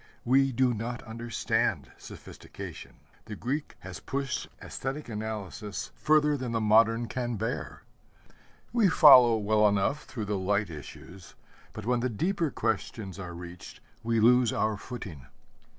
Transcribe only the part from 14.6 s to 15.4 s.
footing.